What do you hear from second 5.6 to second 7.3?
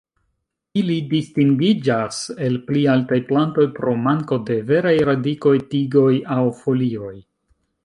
tigoj aŭ folioj.